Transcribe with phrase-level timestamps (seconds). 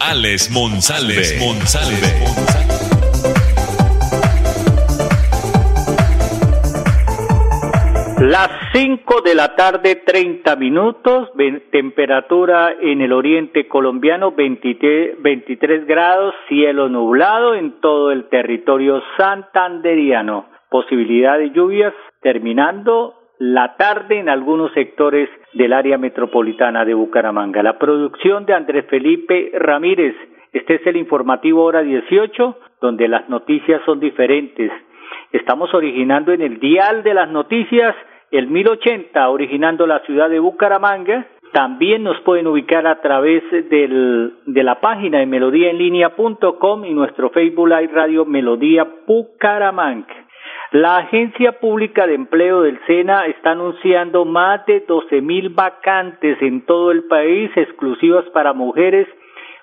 [0.00, 1.22] Alex Monsalve.
[8.20, 11.30] Las 5 de la tarde, 30 minutos,
[11.70, 20.46] temperatura en el oriente colombiano 23, 23 grados, cielo nublado en todo el territorio santanderiano.
[20.70, 27.62] Posibilidad de lluvias terminando la tarde en algunos sectores del área metropolitana de Bucaramanga.
[27.62, 30.14] La producción de Andrés Felipe Ramírez.
[30.52, 34.72] Este es el informativo hora 18, donde las noticias son diferentes.
[35.32, 37.94] Estamos originando en el dial de las noticias
[38.30, 41.26] el 1080, originando la ciudad de Bucaramanga.
[41.52, 47.68] También nos pueden ubicar a través del, de la página de melodíaenlínea.com y nuestro Facebook
[47.68, 50.25] Live Radio Melodía Bucaramanga.
[50.72, 56.66] La Agencia Pública de Empleo del SENA está anunciando más de 12 mil vacantes en
[56.66, 59.06] todo el país exclusivas para mujeres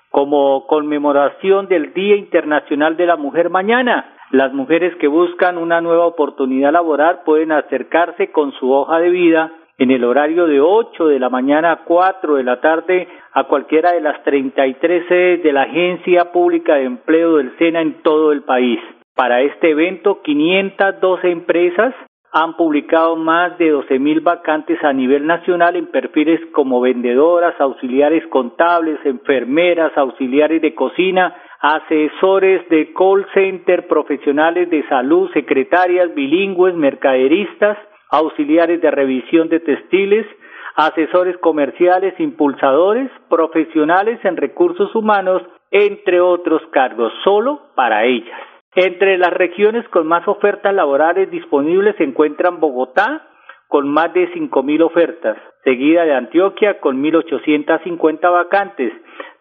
[0.08, 4.14] como conmemoración del Día Internacional de la Mujer mañana.
[4.30, 9.52] Las mujeres que buscan una nueva oportunidad laboral pueden acercarse con su hoja de vida
[9.76, 13.92] en el horario de 8 de la mañana a 4 de la tarde a cualquiera
[13.92, 18.42] de las 33 sedes de la Agencia Pública de Empleo del SENA en todo el
[18.42, 18.80] país.
[19.14, 21.94] Para este evento, 512 empresas
[22.32, 28.98] han publicado más de 12.000 vacantes a nivel nacional en perfiles como vendedoras, auxiliares contables,
[29.04, 37.78] enfermeras, auxiliares de cocina, asesores de call center, profesionales de salud, secretarias bilingües, mercaderistas,
[38.10, 40.26] auxiliares de revisión de textiles,
[40.74, 48.53] asesores comerciales, impulsadores, profesionales en recursos humanos, entre otros cargos, solo para ellas.
[48.76, 53.28] Entre las regiones con más ofertas laborales disponibles se encuentran Bogotá,
[53.68, 58.92] con más de 5.000 ofertas, seguida de Antioquia con 1.850 vacantes.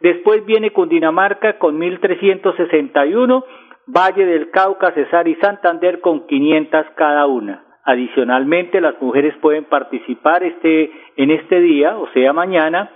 [0.01, 3.43] Después viene Cundinamarca con 1.361,
[3.87, 7.63] Valle del Cauca, Cesar y Santander con 500 cada una.
[7.85, 12.91] Adicionalmente, las mujeres pueden participar este, en este día, o sea, mañana,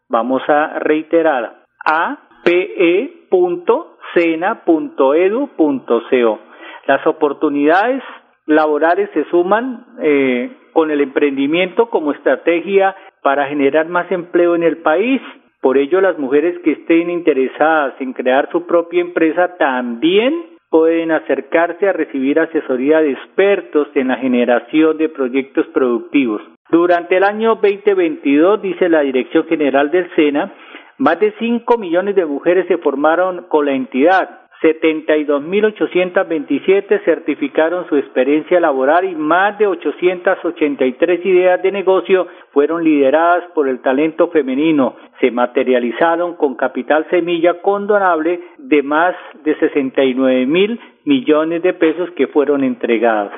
[0.08, 3.91] Vamos a reiterar ape.cena.edu.co.
[6.86, 8.02] Las oportunidades
[8.46, 14.78] laborales se suman eh, con el emprendimiento como estrategia para generar más empleo en el
[14.78, 15.20] país.
[15.60, 21.88] Por ello, las mujeres que estén interesadas en crear su propia empresa también pueden acercarse
[21.88, 26.42] a recibir asesoría de expertos en la generación de proyectos productivos.
[26.70, 30.50] Durante el año 2022, dice la Dirección General del SENA,
[31.02, 38.60] más de 5 millones de mujeres se formaron con la entidad, 72.827 certificaron su experiencia
[38.60, 44.94] laboral y más de 883 ideas de negocio fueron lideradas por el talento femenino.
[45.20, 52.28] Se materializaron con capital semilla condonable de más de 69 mil millones de pesos que
[52.28, 53.32] fueron entregados.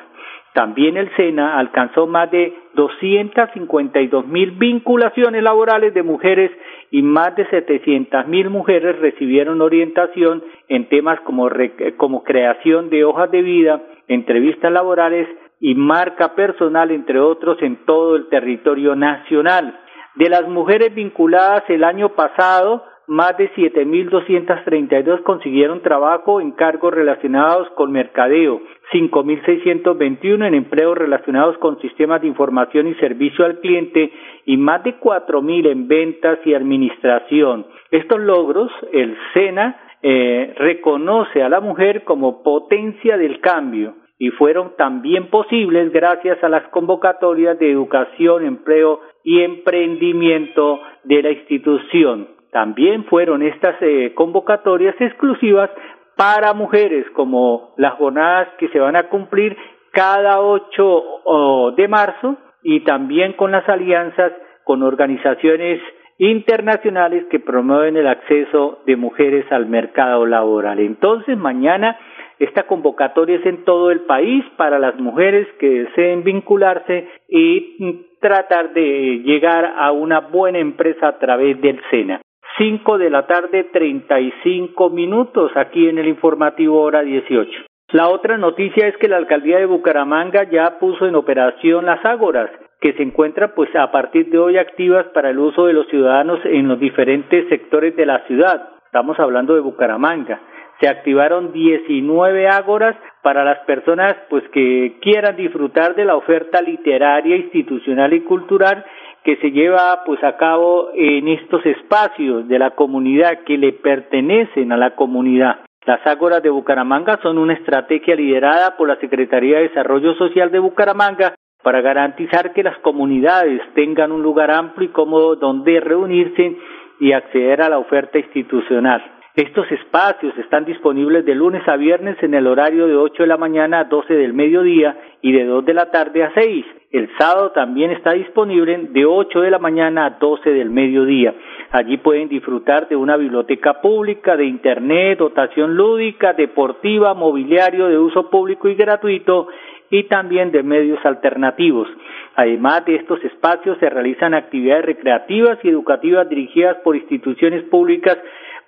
[0.55, 6.49] También el SENA alcanzó más de 252 mil vinculaciones laborales de mujeres
[6.91, 11.49] y más de 700 mil mujeres recibieron orientación en temas como,
[11.97, 15.27] como creación de hojas de vida, entrevistas laborales
[15.59, 19.77] y marca personal, entre otros, en todo el territorio nacional.
[20.15, 27.69] De las mujeres vinculadas el año pasado, más de 7.232 consiguieron trabajo en cargos relacionados
[27.71, 28.61] con mercadeo,
[28.91, 34.11] 5.621 en empleos relacionados con sistemas de información y servicio al cliente
[34.45, 37.65] y más de 4.000 en ventas y administración.
[37.91, 44.75] Estos logros, el SENA eh, reconoce a la mujer como potencia del cambio y fueron
[44.77, 52.34] también posibles gracias a las convocatorias de educación, empleo y emprendimiento de la institución.
[52.55, 55.69] También fueron estas eh, convocatorias exclusivas
[56.15, 59.57] para mujeres, como las jornadas que se van a cumplir
[59.91, 64.31] cada 8 de marzo y también con las alianzas
[64.63, 65.81] con organizaciones
[66.17, 70.79] internacionales que promueven el acceso de mujeres al mercado laboral.
[70.79, 71.99] Entonces, mañana
[72.39, 78.71] esta convocatoria es en todo el país para las mujeres que deseen vincularse y tratar
[78.71, 82.21] de llegar a una buena empresa a través del SENA.
[82.57, 87.51] 5 de la tarde, 35 minutos aquí en el informativo hora 18.
[87.91, 92.49] La otra noticia es que la alcaldía de Bucaramanga ya puso en operación las ágoras
[92.79, 96.39] que se encuentran pues a partir de hoy activas para el uso de los ciudadanos
[96.45, 98.69] en los diferentes sectores de la ciudad.
[98.85, 100.39] Estamos hablando de Bucaramanga.
[100.79, 107.35] Se activaron 19 ágoras para las personas pues que quieran disfrutar de la oferta literaria,
[107.35, 108.85] institucional y cultural
[109.25, 114.71] que se lleva pues a cabo en estos espacios de la comunidad que le pertenecen
[114.71, 115.61] a la comunidad.
[115.85, 120.59] Las Ágoras de Bucaramanga son una estrategia liderada por la Secretaría de Desarrollo Social de
[120.59, 121.33] Bucaramanga
[121.63, 126.57] para garantizar que las comunidades tengan un lugar amplio y cómodo donde reunirse
[126.99, 129.03] y acceder a la oferta institucional.
[129.35, 133.35] Estos espacios están disponibles de lunes a viernes en el horario de 8 de la
[133.37, 136.65] mañana a 12 del mediodía y de 2 de la tarde a 6.
[136.95, 141.35] El sábado también está disponible de 8 de la mañana a 12 del mediodía.
[141.71, 148.29] Allí pueden disfrutar de una biblioteca pública, de internet, dotación lúdica, deportiva, mobiliario de uso
[148.29, 149.49] público y gratuito
[149.89, 151.89] y también de medios alternativos.
[152.37, 158.17] Además de estos espacios se realizan actividades recreativas y educativas dirigidas por instituciones públicas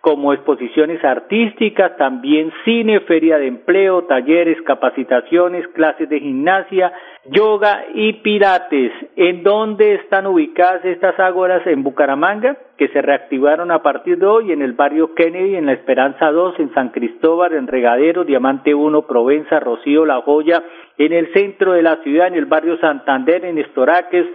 [0.01, 6.93] como exposiciones artísticas, también cine, feria de empleo, talleres, capacitaciones, clases de gimnasia,
[7.25, 8.91] yoga y pilates.
[9.15, 12.57] ¿En dónde están ubicadas estas ágoras en Bucaramanga?
[12.77, 16.59] Que se reactivaron a partir de hoy en el barrio Kennedy, en la Esperanza 2,
[16.59, 20.63] en San Cristóbal, en Regadero, Diamante 1, Provenza, Rocío, La Joya,
[20.97, 24.25] en el centro de la ciudad, en el barrio Santander, en Estoraques,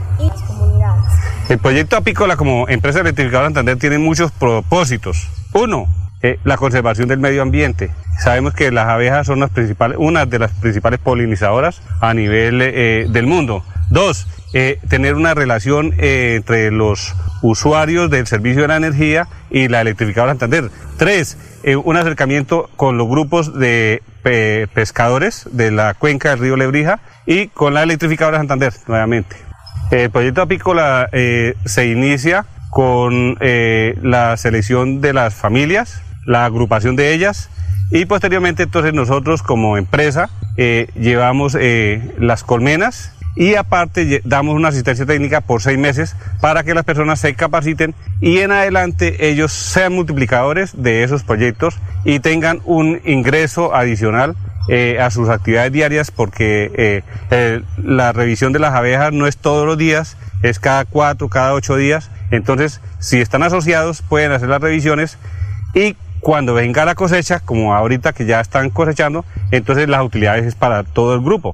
[1.50, 5.30] El proyecto Apícola como empresa electrificadora de Santander tiene muchos propósitos.
[5.54, 5.86] Uno,
[6.26, 7.92] eh, la conservación del medio ambiente.
[8.20, 13.06] Sabemos que las abejas son las principales, una de las principales polinizadoras a nivel eh,
[13.08, 13.64] del mundo.
[13.92, 17.14] Dos, eh, tener una relación entre los
[17.44, 20.72] usuarios del servicio de la energía y la electrificadora Santander.
[20.98, 21.38] Tres,
[21.84, 24.02] un acercamiento con los grupos de
[24.74, 29.36] pescadores de la cuenca del río Lebrija y con la electrificadora Santander nuevamente.
[29.92, 37.50] El proyecto apícola se inicia con la selección de las familias la agrupación de ellas
[37.92, 44.70] y posteriormente entonces nosotros como empresa eh, llevamos eh, las colmenas y aparte damos una
[44.70, 49.52] asistencia técnica por seis meses para que las personas se capaciten y en adelante ellos
[49.52, 54.36] sean multiplicadores de esos proyectos y tengan un ingreso adicional
[54.70, 57.04] eh, a sus actividades diarias porque
[57.78, 61.76] la revisión de las abejas no es todos los días, es cada cuatro, cada ocho
[61.76, 62.10] días.
[62.32, 65.18] Entonces, si están asociados, pueden hacer las revisiones
[65.76, 70.56] y cuando venga la cosecha, como ahorita que ya están cosechando, entonces las utilidades es
[70.56, 71.54] para todo el grupo.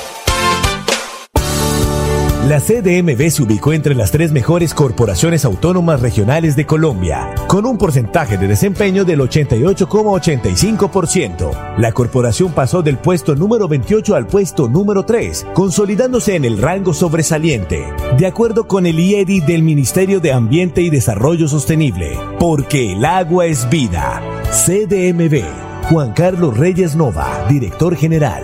[2.51, 7.77] La CDMB se ubicó entre las tres mejores corporaciones autónomas regionales de Colombia, con un
[7.77, 11.77] porcentaje de desempeño del 88,85%.
[11.77, 16.93] La corporación pasó del puesto número 28 al puesto número 3, consolidándose en el rango
[16.93, 23.05] sobresaliente, de acuerdo con el IEDI del Ministerio de Ambiente y Desarrollo Sostenible, porque el
[23.05, 24.21] agua es vida.
[24.65, 25.41] CDMB.
[25.89, 28.43] Juan Carlos Reyes Nova, director general.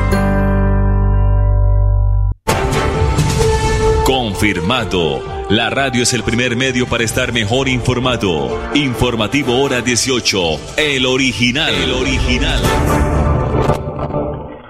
[4.41, 5.19] Confirmado.
[5.51, 8.49] La radio es el primer medio para estar mejor informado.
[8.73, 10.79] Informativo Hora 18.
[10.79, 11.69] El original.
[11.69, 12.59] El original.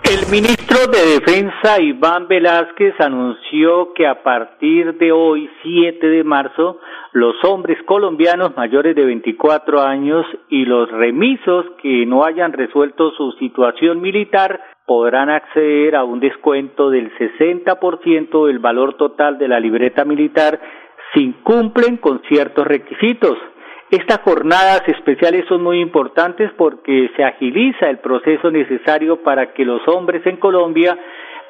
[0.03, 6.81] El ministro de Defensa, Iván Velázquez, anunció que a partir de hoy, 7 de marzo,
[7.13, 13.31] los hombres colombianos mayores de 24 años y los remisos que no hayan resuelto su
[13.39, 14.59] situación militar
[14.91, 20.59] podrán acceder a un descuento del 60% del valor total de la libreta militar
[21.13, 23.37] si cumplen con ciertos requisitos.
[23.89, 29.79] Estas jornadas especiales son muy importantes porque se agiliza el proceso necesario para que los
[29.87, 30.99] hombres en Colombia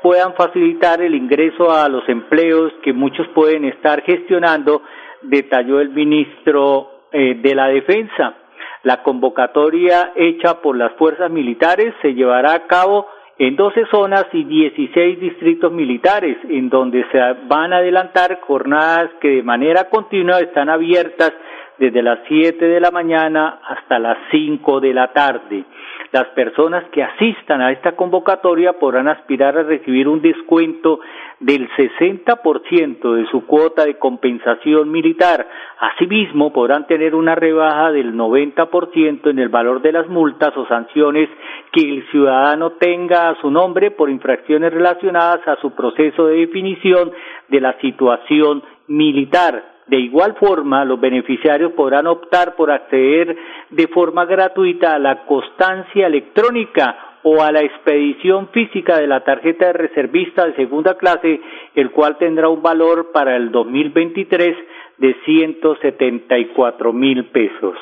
[0.03, 4.83] puedan facilitar el ingreso a los empleos que muchos pueden estar gestionando,
[5.23, 8.35] detalló el ministro eh, de la Defensa.
[8.83, 13.07] La convocatoria hecha por las fuerzas militares se llevará a cabo
[13.41, 17.17] en 12 zonas y 16 distritos militares, en donde se
[17.47, 21.33] van a adelantar jornadas que de manera continua están abiertas
[21.81, 25.63] desde las 7 de la mañana hasta las 5 de la tarde.
[26.11, 30.99] Las personas que asistan a esta convocatoria podrán aspirar a recibir un descuento
[31.39, 35.47] del 60% de su cuota de compensación militar.
[35.79, 41.29] Asimismo, podrán tener una rebaja del 90% en el valor de las multas o sanciones
[41.71, 47.11] que el ciudadano tenga a su nombre por infracciones relacionadas a su proceso de definición
[47.47, 49.70] de la situación militar.
[49.91, 53.35] De igual forma, los beneficiarios podrán optar por acceder
[53.71, 59.65] de forma gratuita a la constancia electrónica o a la expedición física de la tarjeta
[59.65, 61.41] de reservista de segunda clase,
[61.75, 64.55] el cual tendrá un valor para el 2023
[64.97, 67.75] de 174 mil pesos.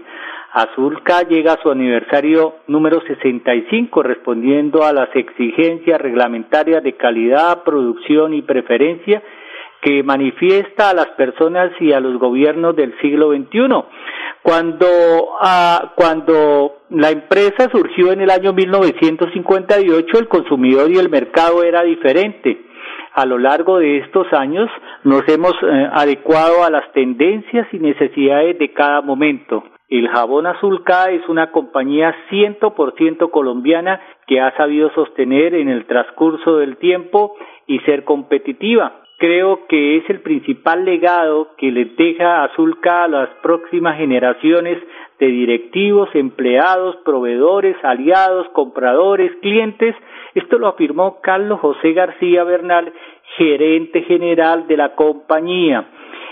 [0.52, 8.34] Azulca llega a su aniversario número 65 respondiendo a las exigencias reglamentarias de calidad, producción
[8.34, 9.24] y preferencia
[9.82, 13.86] que manifiesta a las personas y a los gobiernos del siglo XXI.
[14.44, 14.88] Cuando,
[15.40, 21.84] ah, cuando la empresa surgió en el año 1958, el consumidor y el mercado era
[21.84, 22.68] diferente.
[23.18, 24.70] A lo largo de estos años
[25.04, 29.64] nos hemos eh, adecuado a las tendencias y necesidades de cada momento.
[29.90, 36.58] El jabón Azulca es una compañía 100% colombiana que ha sabido sostener en el transcurso
[36.58, 39.02] del tiempo y ser competitiva.
[39.18, 44.78] Creo que es el principal legado que le deja Azulca a las próximas generaciones
[45.20, 49.96] de directivos, empleados, proveedores, aliados, compradores, clientes.
[50.36, 52.94] Esto lo afirmó Carlos José García Bernal,
[53.38, 55.88] gerente general de la compañía.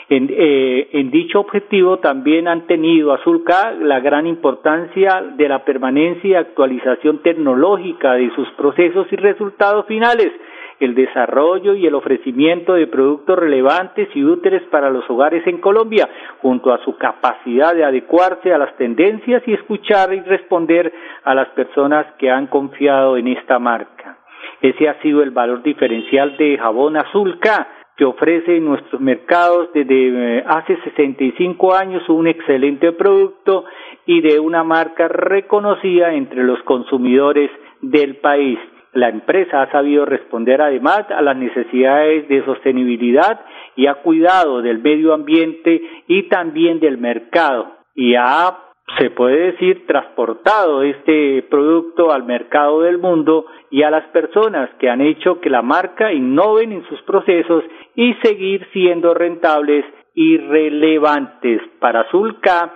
[0.07, 6.35] En, eh, dicho objetivo también han tenido Azulca la gran importancia de la permanencia y
[6.35, 10.31] actualización tecnológica de sus procesos y resultados finales,
[10.79, 16.09] el desarrollo y el ofrecimiento de productos relevantes y útiles para los hogares en Colombia,
[16.41, 21.47] junto a su capacidad de adecuarse a las tendencias y escuchar y responder a las
[21.49, 24.17] personas que han confiado en esta marca.
[24.61, 27.67] Ese ha sido el valor diferencial de Jabón Azulca,
[27.97, 33.65] que ofrece en nuestros mercados desde eh, hace 65 años un excelente producto
[34.05, 37.49] y de una marca reconocida entre los consumidores
[37.81, 38.59] del país.
[38.95, 43.41] La empresa ha sabido responder además a las necesidades de sostenibilidad
[43.75, 48.57] y ha cuidado del medio ambiente y también del mercado y ha
[48.99, 54.89] se puede decir, transportado este producto al mercado del mundo y a las personas que
[54.89, 57.63] han hecho que la marca innoven en sus procesos
[57.95, 61.61] y seguir siendo rentables y relevantes.
[61.79, 62.73] Para Zulca,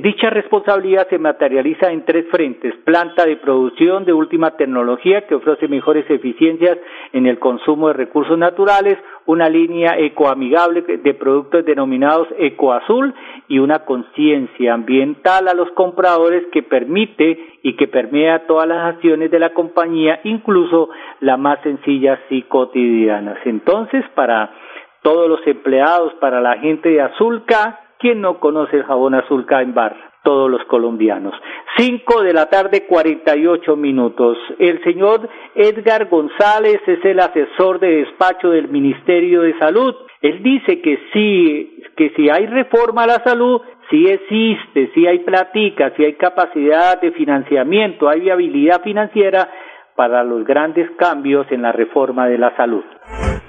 [0.00, 2.74] dicha responsabilidad se materializa en tres frentes.
[2.84, 6.78] Planta de producción de última tecnología que ofrece mejores eficiencias
[7.12, 8.96] en el consumo de recursos naturales,
[9.26, 13.14] una línea ecoamigable de productos denominados ecoazul
[13.48, 19.30] y una conciencia ambiental a los compradores que permite y que permea todas las acciones
[19.30, 20.88] de la compañía, incluso
[21.20, 23.38] las más sencillas y cotidianas.
[23.44, 24.50] Entonces, para
[25.02, 29.74] todos los empleados, para la gente de Azulca, ¿Quién no conoce el jabón azul en
[29.74, 29.94] Bar?
[30.24, 31.34] Todos los colombianos.
[31.76, 34.36] Cinco de la tarde, cuarenta y ocho minutos.
[34.58, 39.94] El señor Edgar González es el asesor de despacho del Ministerio de Salud.
[40.20, 45.20] Él dice que sí, que si hay reforma a la salud, sí existe, sí hay
[45.20, 49.48] platica, sí hay capacidad de financiamiento, hay viabilidad financiera
[49.94, 52.82] para los grandes cambios en la reforma de la salud.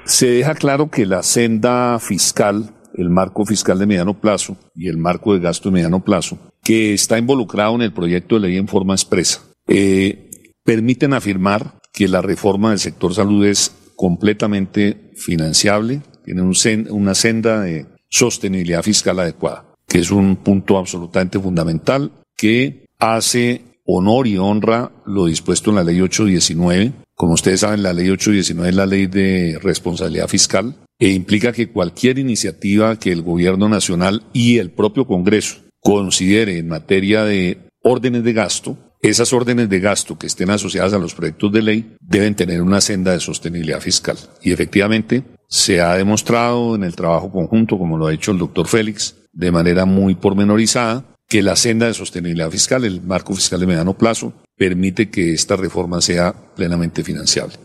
[0.04, 4.97] Se deja claro que la senda fiscal el marco fiscal de mediano plazo y el
[4.97, 8.67] marco de gasto de mediano plazo, que está involucrado en el proyecto de ley en
[8.67, 10.29] forma expresa, eh,
[10.63, 17.86] permiten afirmar que la reforma del sector salud es completamente financiable, tiene una senda de
[18.10, 25.25] sostenibilidad fiscal adecuada, que es un punto absolutamente fundamental que hace honor y honra lo
[25.25, 26.93] dispuesto en la ley 819.
[27.15, 31.68] Como ustedes saben, la ley 819 es la ley de responsabilidad fiscal e implica que
[31.68, 38.24] cualquier iniciativa que el gobierno nacional y el propio Congreso considere en materia de órdenes
[38.24, 42.36] de gasto, esas órdenes de gasto que estén asociadas a los proyectos de ley deben
[42.36, 44.16] tener una senda de sostenibilidad fiscal.
[44.42, 48.66] Y efectivamente se ha demostrado en el trabajo conjunto, como lo ha hecho el doctor
[48.66, 53.68] Félix, de manera muy pormenorizada, que la senda de sostenibilidad fiscal, el marco fiscal de
[53.68, 57.58] mediano plazo, permite que esta reforma sea plenamente financiable.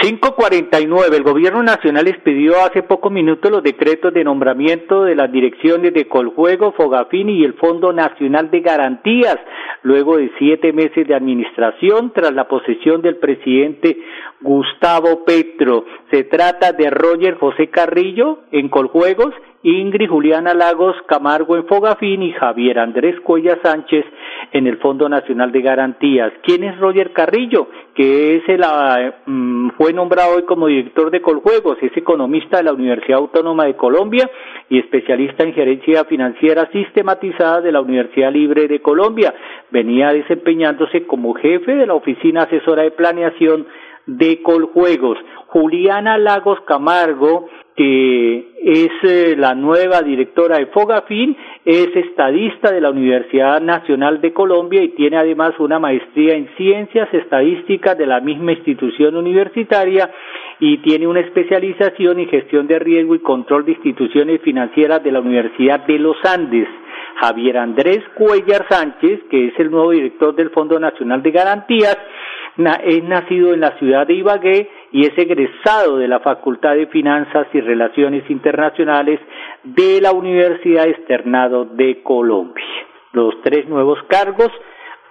[0.00, 1.16] 549.
[1.16, 6.06] El Gobierno Nacional expidió hace pocos minutos los decretos de nombramiento de las direcciones de
[6.06, 9.38] Coljuego, Fogafini y el Fondo Nacional de Garantías,
[9.82, 13.98] luego de siete meses de administración tras la posesión del presidente
[14.40, 15.84] Gustavo Petro.
[16.12, 22.32] Se trata de Roger José Carrillo en Coljuegos Ingrid Juliana Lagos Camargo en Fogafín y
[22.32, 24.04] Javier Andrés Cuella Sánchez
[24.52, 26.32] en el Fondo Nacional de Garantías.
[26.42, 27.68] ¿Quién es Roger Carrillo?
[27.94, 28.64] Que es el,
[29.26, 33.76] mm, fue nombrado hoy como director de Coljuegos, es economista de la Universidad Autónoma de
[33.76, 34.30] Colombia
[34.68, 39.34] y especialista en gerencia financiera sistematizada de la Universidad Libre de Colombia.
[39.70, 43.66] Venía desempeñándose como jefe de la Oficina Asesora de Planeación
[44.06, 45.18] de Coljuegos.
[45.48, 47.48] Juliana Lagos Camargo
[47.78, 54.32] que es eh, la nueva directora de Fogafin, es estadista de la Universidad Nacional de
[54.32, 60.10] Colombia y tiene además una maestría en ciencias estadísticas de la misma institución universitaria
[60.58, 65.20] y tiene una especialización en gestión de riesgo y control de instituciones financieras de la
[65.20, 66.66] Universidad de los Andes.
[67.20, 71.96] Javier Andrés Cuellar Sánchez, que es el nuevo director del Fondo Nacional de Garantías,
[72.84, 77.46] es nacido en la ciudad de Ibagué y es egresado de la Facultad de Finanzas
[77.52, 79.20] y Relaciones Internacionales
[79.62, 82.64] de la Universidad Externado de Colombia.
[83.12, 84.50] Los tres nuevos cargos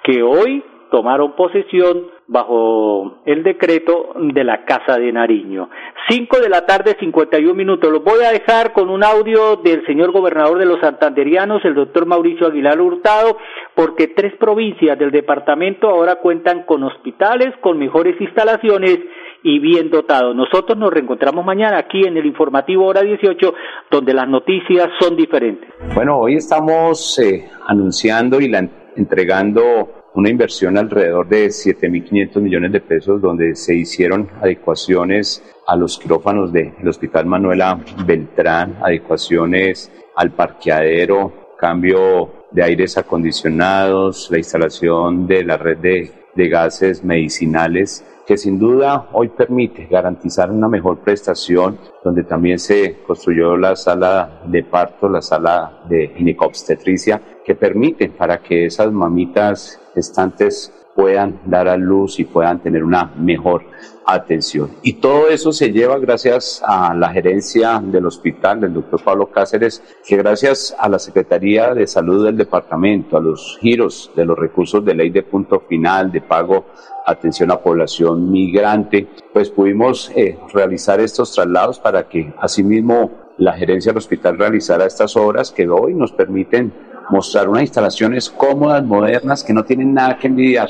[0.03, 5.69] que hoy tomaron posesión bajo el decreto de la Casa de Nariño.
[6.09, 7.91] Cinco de la tarde, cincuenta y un minutos.
[7.91, 12.05] Los voy a dejar con un audio del señor gobernador de los santanderianos, el doctor
[12.05, 13.37] Mauricio Aguilar Hurtado,
[13.75, 18.99] porque tres provincias del departamento ahora cuentan con hospitales, con mejores instalaciones
[19.43, 20.35] y bien dotados.
[20.35, 23.53] Nosotros nos reencontramos mañana aquí en el informativo Hora 18,
[23.89, 25.69] donde las noticias son diferentes.
[25.93, 32.81] Bueno, hoy estamos eh, anunciando y la, entregando una inversión alrededor de 7.500 millones de
[32.81, 41.53] pesos donde se hicieron adecuaciones a los quirófanos del Hospital Manuela Beltrán, adecuaciones al parqueadero,
[41.59, 48.59] cambio de aires acondicionados, la instalación de la red de, de gases medicinales que sin
[48.59, 55.07] duda hoy permite garantizar una mejor prestación, donde también se construyó la sala de parto,
[55.07, 62.19] la sala de ginecobstetricia, que permite para que esas mamitas gestantes puedan dar a luz
[62.19, 63.61] y puedan tener una mejor
[64.03, 64.71] atención.
[64.81, 69.83] Y todo eso se lleva gracias a la gerencia del hospital, del doctor Pablo Cáceres,
[70.03, 74.83] que gracias a la Secretaría de Salud del departamento, a los giros de los recursos
[74.83, 76.65] de ley de punto final, de pago,
[77.05, 83.91] atención a población migrante, pues pudimos eh, realizar estos traslados para que asimismo la gerencia
[83.91, 86.73] del hospital realizara estas obras que hoy nos permiten
[87.09, 90.69] mostrar unas instalaciones cómodas, modernas, que no tienen nada que envidiar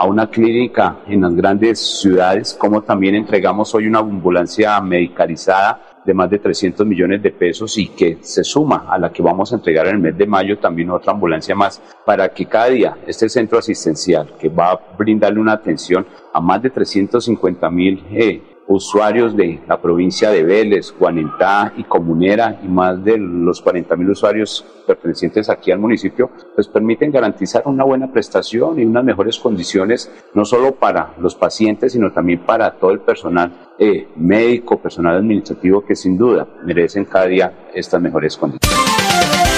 [0.00, 6.14] a una clínica en las grandes ciudades, como también entregamos hoy una ambulancia medicalizada de
[6.14, 9.56] más de 300 millones de pesos y que se suma a la que vamos a
[9.56, 13.28] entregar en el mes de mayo también otra ambulancia más para que cada día este
[13.28, 19.34] centro asistencial que va a brindarle una atención a más de 350 mil eh, usuarios
[19.34, 25.48] de la provincia de Vélez, Guanentá y Comunera y más de los 40.000 usuarios pertenecientes
[25.48, 30.74] aquí al municipio, pues permiten garantizar una buena prestación y unas mejores condiciones, no solo
[30.74, 36.16] para los pacientes, sino también para todo el personal eh, médico, personal administrativo que sin
[36.16, 39.57] duda merecen cada día estas mejores condiciones.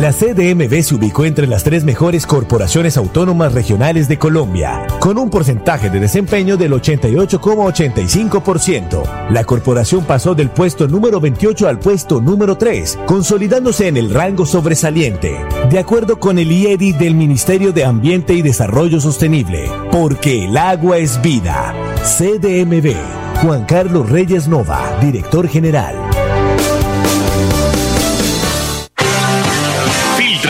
[0.00, 5.28] La CDMB se ubicó entre las tres mejores corporaciones autónomas regionales de Colombia, con un
[5.28, 9.30] porcentaje de desempeño del 88,85%.
[9.30, 14.46] La corporación pasó del puesto número 28 al puesto número 3, consolidándose en el rango
[14.46, 15.36] sobresaliente,
[15.68, 20.98] de acuerdo con el IEDI del Ministerio de Ambiente y Desarrollo Sostenible, porque el agua
[20.98, 21.74] es vida.
[22.04, 22.94] CDMB,
[23.42, 25.96] Juan Carlos Reyes Nova, director general.